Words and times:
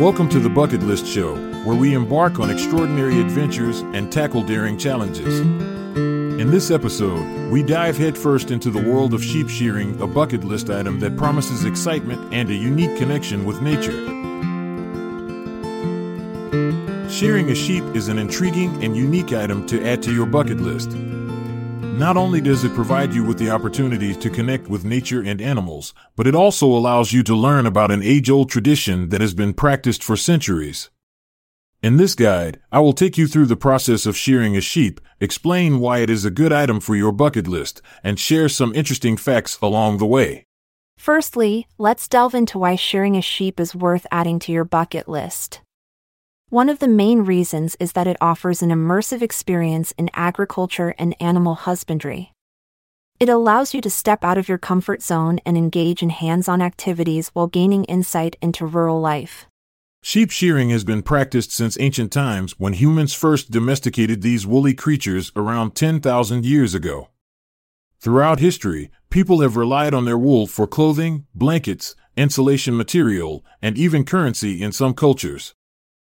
Welcome 0.00 0.30
to 0.30 0.38
the 0.38 0.48
Bucket 0.48 0.82
List 0.82 1.06
Show, 1.06 1.36
where 1.64 1.76
we 1.76 1.92
embark 1.92 2.40
on 2.40 2.50
extraordinary 2.50 3.20
adventures 3.20 3.80
and 3.80 4.10
tackle 4.10 4.42
daring 4.42 4.78
challenges. 4.78 5.40
In 5.40 6.50
this 6.50 6.70
episode, 6.70 7.50
we 7.52 7.62
dive 7.62 7.98
headfirst 7.98 8.50
into 8.50 8.70
the 8.70 8.82
world 8.82 9.12
of 9.12 9.22
sheep 9.22 9.50
shearing, 9.50 10.00
a 10.00 10.06
bucket 10.06 10.42
list 10.42 10.70
item 10.70 11.00
that 11.00 11.18
promises 11.18 11.66
excitement 11.66 12.32
and 12.32 12.48
a 12.48 12.54
unique 12.54 12.96
connection 12.96 13.44
with 13.44 13.60
nature. 13.60 14.06
Shearing 17.10 17.50
a 17.50 17.54
sheep 17.54 17.84
is 17.94 18.08
an 18.08 18.18
intriguing 18.18 18.82
and 18.82 18.96
unique 18.96 19.34
item 19.34 19.66
to 19.66 19.86
add 19.86 20.02
to 20.04 20.14
your 20.14 20.24
bucket 20.24 20.60
list. 20.60 20.96
Not 22.00 22.16
only 22.16 22.40
does 22.40 22.64
it 22.64 22.72
provide 22.72 23.12
you 23.12 23.22
with 23.22 23.38
the 23.38 23.50
opportunity 23.50 24.14
to 24.14 24.30
connect 24.30 24.68
with 24.68 24.86
nature 24.86 25.20
and 25.20 25.38
animals, 25.38 25.92
but 26.16 26.26
it 26.26 26.34
also 26.34 26.66
allows 26.66 27.12
you 27.12 27.22
to 27.24 27.36
learn 27.36 27.66
about 27.66 27.90
an 27.90 28.02
age 28.02 28.30
old 28.30 28.48
tradition 28.48 29.10
that 29.10 29.20
has 29.20 29.34
been 29.34 29.52
practiced 29.52 30.02
for 30.02 30.16
centuries. 30.16 30.88
In 31.82 31.98
this 31.98 32.14
guide, 32.14 32.58
I 32.72 32.80
will 32.80 32.94
take 32.94 33.18
you 33.18 33.26
through 33.26 33.44
the 33.44 33.54
process 33.54 34.06
of 34.06 34.16
shearing 34.16 34.56
a 34.56 34.62
sheep, 34.62 34.98
explain 35.20 35.78
why 35.78 35.98
it 35.98 36.08
is 36.08 36.24
a 36.24 36.30
good 36.30 36.54
item 36.54 36.80
for 36.80 36.96
your 36.96 37.12
bucket 37.12 37.46
list, 37.46 37.82
and 38.02 38.18
share 38.18 38.48
some 38.48 38.74
interesting 38.74 39.18
facts 39.18 39.58
along 39.60 39.98
the 39.98 40.06
way. 40.06 40.46
Firstly, 40.96 41.66
let's 41.76 42.08
delve 42.08 42.34
into 42.34 42.58
why 42.58 42.76
shearing 42.76 43.14
a 43.14 43.20
sheep 43.20 43.60
is 43.60 43.74
worth 43.74 44.06
adding 44.10 44.38
to 44.38 44.52
your 44.52 44.64
bucket 44.64 45.06
list. 45.06 45.60
One 46.50 46.68
of 46.68 46.80
the 46.80 46.88
main 46.88 47.20
reasons 47.20 47.76
is 47.78 47.92
that 47.92 48.08
it 48.08 48.16
offers 48.20 48.60
an 48.60 48.70
immersive 48.70 49.22
experience 49.22 49.92
in 49.92 50.10
agriculture 50.14 50.96
and 50.98 51.14
animal 51.22 51.54
husbandry. 51.54 52.32
It 53.20 53.28
allows 53.28 53.72
you 53.72 53.80
to 53.82 53.88
step 53.88 54.24
out 54.24 54.36
of 54.36 54.48
your 54.48 54.58
comfort 54.58 55.00
zone 55.00 55.38
and 55.46 55.56
engage 55.56 56.02
in 56.02 56.10
hands 56.10 56.48
on 56.48 56.60
activities 56.60 57.28
while 57.34 57.46
gaining 57.46 57.84
insight 57.84 58.34
into 58.42 58.66
rural 58.66 59.00
life. 59.00 59.46
Sheep 60.02 60.32
shearing 60.32 60.70
has 60.70 60.82
been 60.82 61.02
practiced 61.02 61.52
since 61.52 61.78
ancient 61.78 62.10
times 62.10 62.58
when 62.58 62.72
humans 62.72 63.14
first 63.14 63.52
domesticated 63.52 64.20
these 64.20 64.44
woolly 64.44 64.74
creatures 64.74 65.30
around 65.36 65.76
10,000 65.76 66.44
years 66.44 66.74
ago. 66.74 67.10
Throughout 68.00 68.40
history, 68.40 68.90
people 69.08 69.40
have 69.40 69.54
relied 69.54 69.94
on 69.94 70.04
their 70.04 70.18
wool 70.18 70.48
for 70.48 70.66
clothing, 70.66 71.26
blankets, 71.32 71.94
insulation 72.16 72.76
material, 72.76 73.44
and 73.62 73.78
even 73.78 74.04
currency 74.04 74.60
in 74.60 74.72
some 74.72 74.94
cultures. 74.94 75.54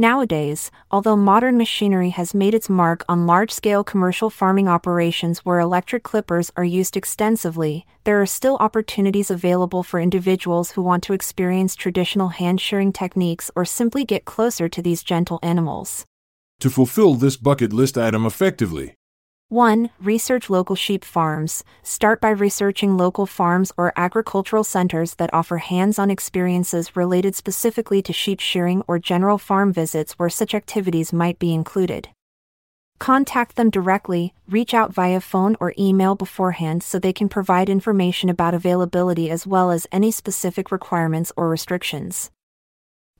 Nowadays, 0.00 0.70
although 0.92 1.16
modern 1.16 1.58
machinery 1.58 2.10
has 2.10 2.32
made 2.32 2.54
its 2.54 2.70
mark 2.70 3.04
on 3.08 3.26
large 3.26 3.50
scale 3.50 3.82
commercial 3.82 4.30
farming 4.30 4.68
operations 4.68 5.40
where 5.40 5.58
electric 5.58 6.04
clippers 6.04 6.52
are 6.56 6.64
used 6.64 6.96
extensively, 6.96 7.84
there 8.04 8.22
are 8.22 8.24
still 8.24 8.56
opportunities 8.60 9.28
available 9.28 9.82
for 9.82 9.98
individuals 9.98 10.70
who 10.70 10.82
want 10.82 11.02
to 11.02 11.14
experience 11.14 11.74
traditional 11.74 12.28
hand 12.28 12.60
shearing 12.60 12.92
techniques 12.92 13.50
or 13.56 13.64
simply 13.64 14.04
get 14.04 14.24
closer 14.24 14.68
to 14.68 14.80
these 14.80 15.02
gentle 15.02 15.40
animals. 15.42 16.04
To 16.60 16.70
fulfill 16.70 17.14
this 17.14 17.36
bucket 17.36 17.72
list 17.72 17.98
item 17.98 18.24
effectively, 18.24 18.94
1. 19.50 19.88
Research 20.02 20.50
local 20.50 20.76
sheep 20.76 21.02
farms. 21.02 21.64
Start 21.82 22.20
by 22.20 22.28
researching 22.28 22.98
local 22.98 23.24
farms 23.24 23.72
or 23.78 23.94
agricultural 23.96 24.62
centers 24.62 25.14
that 25.14 25.32
offer 25.32 25.56
hands 25.56 25.98
on 25.98 26.10
experiences 26.10 26.94
related 26.94 27.34
specifically 27.34 28.02
to 28.02 28.12
sheep 28.12 28.40
shearing 28.40 28.82
or 28.86 28.98
general 28.98 29.38
farm 29.38 29.72
visits 29.72 30.12
where 30.18 30.28
such 30.28 30.54
activities 30.54 31.14
might 31.14 31.38
be 31.38 31.54
included. 31.54 32.10
Contact 32.98 33.56
them 33.56 33.70
directly, 33.70 34.34
reach 34.50 34.74
out 34.74 34.92
via 34.92 35.18
phone 35.18 35.56
or 35.60 35.72
email 35.78 36.14
beforehand 36.14 36.82
so 36.82 36.98
they 36.98 37.14
can 37.14 37.30
provide 37.30 37.70
information 37.70 38.28
about 38.28 38.52
availability 38.52 39.30
as 39.30 39.46
well 39.46 39.70
as 39.70 39.86
any 39.90 40.10
specific 40.10 40.70
requirements 40.70 41.32
or 41.38 41.48
restrictions. 41.48 42.30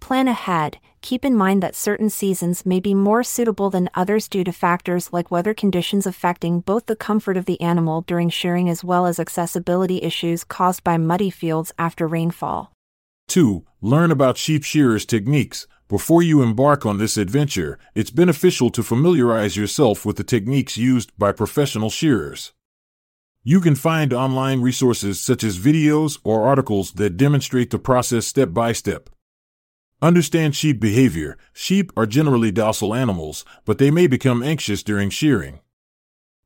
Plan 0.00 0.28
ahead, 0.28 0.78
keep 1.02 1.24
in 1.24 1.34
mind 1.34 1.62
that 1.62 1.74
certain 1.74 2.10
seasons 2.10 2.64
may 2.64 2.80
be 2.80 2.94
more 2.94 3.22
suitable 3.22 3.70
than 3.70 3.90
others 3.94 4.28
due 4.28 4.44
to 4.44 4.52
factors 4.52 5.12
like 5.12 5.30
weather 5.30 5.54
conditions 5.54 6.06
affecting 6.06 6.60
both 6.60 6.86
the 6.86 6.96
comfort 6.96 7.36
of 7.36 7.44
the 7.44 7.60
animal 7.60 8.02
during 8.02 8.28
shearing 8.30 8.68
as 8.68 8.82
well 8.82 9.06
as 9.06 9.20
accessibility 9.20 10.02
issues 10.02 10.44
caused 10.44 10.82
by 10.82 10.96
muddy 10.96 11.30
fields 11.30 11.72
after 11.78 12.06
rainfall. 12.06 12.72
2. 13.28 13.64
Learn 13.82 14.10
about 14.10 14.38
sheep 14.38 14.64
shearers' 14.64 15.04
techniques. 15.04 15.66
Before 15.88 16.22
you 16.22 16.42
embark 16.42 16.84
on 16.84 16.98
this 16.98 17.16
adventure, 17.16 17.78
it's 17.94 18.10
beneficial 18.10 18.70
to 18.70 18.82
familiarize 18.82 19.56
yourself 19.56 20.04
with 20.04 20.16
the 20.16 20.24
techniques 20.24 20.76
used 20.76 21.12
by 21.18 21.32
professional 21.32 21.90
shearers. 21.90 22.52
You 23.42 23.60
can 23.60 23.74
find 23.74 24.12
online 24.12 24.60
resources 24.60 25.20
such 25.20 25.42
as 25.42 25.58
videos 25.58 26.18
or 26.24 26.46
articles 26.46 26.92
that 26.92 27.16
demonstrate 27.16 27.70
the 27.70 27.78
process 27.78 28.26
step 28.26 28.52
by 28.52 28.72
step. 28.72 29.08
Understand 30.00 30.54
sheep 30.54 30.78
behavior. 30.78 31.36
Sheep 31.52 31.90
are 31.96 32.06
generally 32.06 32.52
docile 32.52 32.94
animals, 32.94 33.44
but 33.64 33.78
they 33.78 33.90
may 33.90 34.06
become 34.06 34.44
anxious 34.44 34.84
during 34.84 35.10
shearing. 35.10 35.58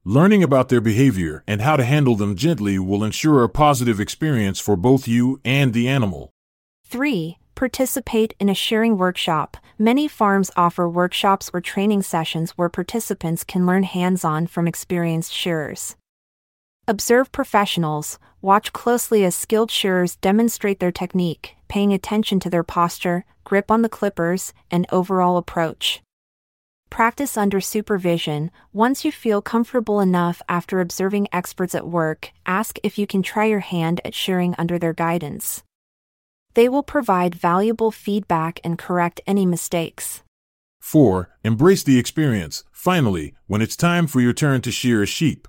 Learning 0.04 0.42
about 0.42 0.70
their 0.70 0.80
behavior 0.80 1.44
and 1.46 1.60
how 1.60 1.76
to 1.76 1.84
handle 1.84 2.16
them 2.16 2.34
gently 2.34 2.78
will 2.78 3.04
ensure 3.04 3.44
a 3.44 3.50
positive 3.50 4.00
experience 4.00 4.58
for 4.58 4.74
both 4.74 5.06
you 5.06 5.38
and 5.44 5.74
the 5.74 5.86
animal. 5.86 6.30
3. 6.86 7.36
Participate 7.54 8.34
in 8.40 8.48
a 8.48 8.54
shearing 8.54 8.96
workshop. 8.96 9.58
Many 9.78 10.08
farms 10.08 10.50
offer 10.56 10.88
workshops 10.88 11.50
or 11.52 11.60
training 11.60 12.02
sessions 12.02 12.52
where 12.52 12.70
participants 12.70 13.44
can 13.44 13.66
learn 13.66 13.82
hands 13.82 14.24
on 14.24 14.46
from 14.46 14.66
experienced 14.66 15.30
shearers. 15.30 15.94
Observe 16.88 17.30
professionals, 17.30 18.18
watch 18.40 18.72
closely 18.72 19.24
as 19.24 19.36
skilled 19.36 19.70
shearers 19.70 20.16
demonstrate 20.16 20.80
their 20.80 20.90
technique, 20.90 21.54
paying 21.68 21.92
attention 21.92 22.40
to 22.40 22.50
their 22.50 22.64
posture, 22.64 23.24
grip 23.44 23.70
on 23.70 23.82
the 23.82 23.88
clippers, 23.88 24.52
and 24.68 24.84
overall 24.90 25.36
approach. 25.36 26.02
Practice 26.90 27.36
under 27.36 27.60
supervision. 27.60 28.50
Once 28.72 29.04
you 29.04 29.12
feel 29.12 29.40
comfortable 29.40 30.00
enough 30.00 30.42
after 30.48 30.80
observing 30.80 31.28
experts 31.32 31.72
at 31.72 31.86
work, 31.86 32.32
ask 32.46 32.80
if 32.82 32.98
you 32.98 33.06
can 33.06 33.22
try 33.22 33.44
your 33.44 33.60
hand 33.60 34.00
at 34.04 34.12
shearing 34.12 34.52
under 34.58 34.76
their 34.76 34.92
guidance. 34.92 35.62
They 36.54 36.68
will 36.68 36.82
provide 36.82 37.36
valuable 37.36 37.92
feedback 37.92 38.58
and 38.64 38.76
correct 38.76 39.20
any 39.24 39.46
mistakes. 39.46 40.24
4. 40.80 41.30
Embrace 41.44 41.84
the 41.84 41.98
experience. 41.98 42.64
Finally, 42.72 43.34
when 43.46 43.62
it's 43.62 43.76
time 43.76 44.08
for 44.08 44.20
your 44.20 44.32
turn 44.32 44.60
to 44.62 44.72
shear 44.72 45.00
a 45.00 45.06
sheep, 45.06 45.46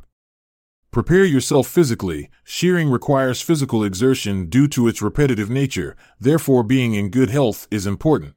Prepare 0.94 1.26
yourself 1.26 1.68
physically. 1.68 2.30
Shearing 2.44 2.88
requires 2.88 3.42
physical 3.42 3.84
exertion 3.84 4.46
due 4.46 4.68
to 4.68 4.88
its 4.88 5.02
repetitive 5.02 5.50
nature, 5.50 5.96
therefore, 6.20 6.62
being 6.62 6.94
in 6.94 7.10
good 7.10 7.32
health 7.32 7.68
is 7.72 7.88
important. 7.88 8.36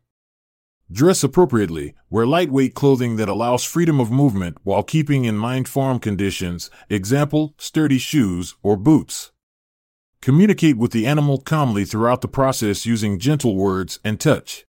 Dress 0.91 1.23
appropriately. 1.23 1.93
Wear 2.09 2.25
lightweight 2.25 2.73
clothing 2.73 3.17
that 3.17 3.29
allows 3.29 3.63
freedom 3.63 4.01
of 4.01 4.11
movement 4.11 4.57
while 4.63 4.83
keeping 4.83 5.27
in 5.27 5.37
mind 5.37 5.69
farm 5.69 5.99
conditions, 5.99 6.71
example, 6.89 7.55
sturdy 7.59 7.99
shoes 7.99 8.55
or 8.63 8.79
boots. 8.79 9.33
Communicate 10.23 10.79
with 10.79 10.93
the 10.93 11.07
animal 11.07 11.37
calmly 11.37 11.85
throughout 11.85 12.23
the 12.23 12.27
process 12.27 12.87
using 12.87 13.19
gentle 13.19 13.55
words 13.55 14.01
and 14.03 14.19
touch. 14.19 14.65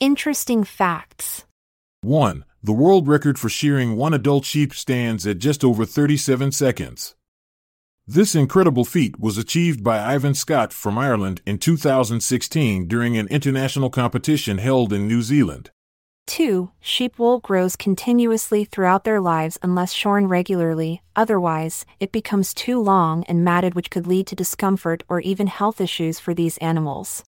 Interesting 0.00 0.64
facts 0.64 1.44
1. 2.00 2.46
The 2.62 2.72
world 2.72 3.08
record 3.08 3.38
for 3.38 3.50
shearing 3.50 3.96
one 3.96 4.14
adult 4.14 4.46
sheep 4.46 4.72
stands 4.72 5.26
at 5.26 5.38
just 5.38 5.62
over 5.62 5.84
37 5.84 6.50
seconds. 6.52 7.15
This 8.08 8.36
incredible 8.36 8.84
feat 8.84 9.18
was 9.18 9.36
achieved 9.36 9.82
by 9.82 9.98
Ivan 9.98 10.34
Scott 10.34 10.72
from 10.72 10.96
Ireland 10.96 11.42
in 11.44 11.58
2016 11.58 12.86
during 12.86 13.16
an 13.16 13.26
international 13.26 13.90
competition 13.90 14.58
held 14.58 14.92
in 14.92 15.08
New 15.08 15.22
Zealand. 15.22 15.72
2. 16.28 16.70
Sheep 16.78 17.18
wool 17.18 17.40
grows 17.40 17.74
continuously 17.74 18.64
throughout 18.64 19.02
their 19.02 19.20
lives 19.20 19.58
unless 19.60 19.92
shorn 19.92 20.28
regularly, 20.28 21.02
otherwise, 21.16 21.84
it 21.98 22.12
becomes 22.12 22.54
too 22.54 22.80
long 22.80 23.24
and 23.24 23.42
matted, 23.42 23.74
which 23.74 23.90
could 23.90 24.06
lead 24.06 24.28
to 24.28 24.36
discomfort 24.36 25.02
or 25.08 25.18
even 25.22 25.48
health 25.48 25.80
issues 25.80 26.20
for 26.20 26.32
these 26.32 26.58
animals. 26.58 27.24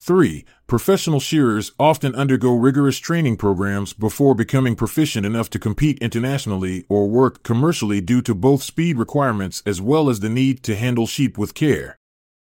3. 0.00 0.44
Professional 0.66 1.20
shearers 1.20 1.72
often 1.78 2.14
undergo 2.14 2.54
rigorous 2.54 2.98
training 2.98 3.36
programs 3.36 3.92
before 3.92 4.34
becoming 4.34 4.74
proficient 4.74 5.26
enough 5.26 5.50
to 5.50 5.58
compete 5.58 5.98
internationally 5.98 6.84
or 6.88 7.08
work 7.08 7.42
commercially 7.42 8.00
due 8.00 8.22
to 8.22 8.34
both 8.34 8.62
speed 8.62 8.96
requirements 8.96 9.62
as 9.66 9.80
well 9.80 10.08
as 10.08 10.20
the 10.20 10.28
need 10.28 10.62
to 10.62 10.76
handle 10.76 11.06
sheep 11.06 11.36
with 11.36 11.54
care. 11.54 11.96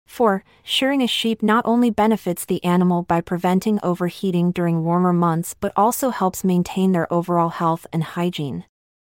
4. 0.08 0.44
Shearing 0.64 1.02
a 1.02 1.08
sheep 1.08 1.42
not 1.42 1.66
only 1.66 1.90
benefits 1.90 2.46
the 2.46 2.64
animal 2.64 3.04
by 3.04 3.22
preventing 3.22 3.80
overheating 3.82 4.52
during 4.52 4.84
warmer 4.84 5.14
months 5.14 5.56
but 5.60 5.72
also 5.76 6.10
helps 6.10 6.44
maintain 6.44 6.92
their 6.92 7.12
overall 7.12 7.50
health 7.50 7.88
and 7.94 8.04
hygiene. 8.04 8.66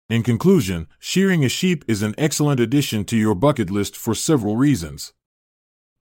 In 0.08 0.24
conclusion, 0.24 0.88
shearing 0.98 1.44
a 1.44 1.48
sheep 1.48 1.84
is 1.86 2.02
an 2.02 2.14
excellent 2.18 2.58
addition 2.58 3.04
to 3.04 3.16
your 3.16 3.36
bucket 3.36 3.70
list 3.70 3.96
for 3.96 4.14
several 4.14 4.56
reasons. 4.56 5.12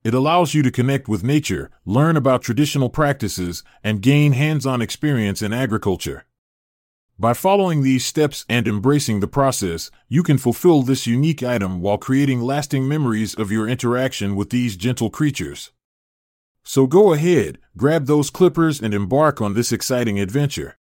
It 0.02 0.14
allows 0.14 0.54
you 0.54 0.64
to 0.64 0.72
connect 0.72 1.10
with 1.10 1.26
nature, 1.26 1.70
learn 1.86 2.16
about 2.16 2.42
traditional 2.42 2.90
practices, 2.90 3.64
and 3.84 4.02
gain 4.02 4.32
hands 4.32 4.66
on 4.66 4.82
experience 4.82 5.42
in 5.42 5.52
agriculture. 5.52 6.26
By 7.20 7.34
following 7.34 7.84
these 7.84 8.06
steps 8.06 8.46
and 8.48 8.66
embracing 8.66 9.20
the 9.20 9.28
process, 9.28 9.92
you 10.08 10.24
can 10.24 10.38
fulfill 10.38 10.84
this 10.84 11.06
unique 11.06 11.44
item 11.44 11.82
while 11.82 11.98
creating 11.98 12.40
lasting 12.40 12.88
memories 12.88 13.36
of 13.36 13.52
your 13.52 13.68
interaction 13.68 14.38
with 14.38 14.52
these 14.52 14.78
gentle 14.78 15.10
creatures. 15.10 15.72
So 16.64 16.88
go 16.88 17.12
ahead, 17.12 17.58
grab 17.76 18.06
those 18.06 18.30
clippers, 18.30 18.82
and 18.82 18.94
embark 18.94 19.42
on 19.42 19.54
this 19.54 19.74
exciting 19.74 20.18
adventure. 20.18 20.79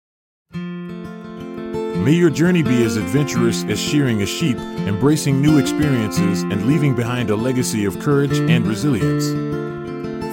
May 2.07 2.13
your 2.13 2.30
journey 2.30 2.63
be 2.63 2.86
as 2.86 2.95
adventurous 2.95 3.65
as 3.65 3.77
shearing 3.77 4.21
a 4.21 4.25
sheep, 4.25 4.56
embracing 4.56 5.42
new 5.42 5.57
experiences, 5.57 6.42
and 6.44 6.65
leaving 6.65 6.95
behind 6.95 7.30
a 7.30 7.36
legacy 7.36 7.83
of 7.83 8.00
courage 8.00 8.39
and 8.39 8.65
resilience. 8.65 9.27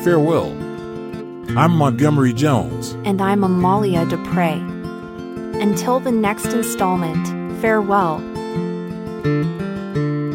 Farewell. 0.04 0.52
I'm 1.58 1.72
Montgomery 1.72 2.32
Jones. 2.32 2.92
And 3.04 3.20
I'm 3.20 3.42
Amalia 3.42 4.06
Dupre. 4.06 4.52
Until 5.60 5.98
the 5.98 6.12
next 6.12 6.46
installment, 6.46 7.26
farewell. 7.60 8.18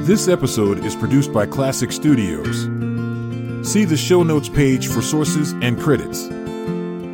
This 0.04 0.28
episode 0.28 0.84
is 0.84 0.94
produced 0.94 1.32
by 1.32 1.46
Klassic 1.46 1.94
Studios. 1.94 2.64
See 3.66 3.86
the 3.86 3.96
show 3.96 4.24
notes 4.24 4.50
page 4.50 4.90
for 4.90 5.02
sources 5.02 5.54
and 5.62 5.80
credits. 5.80 6.28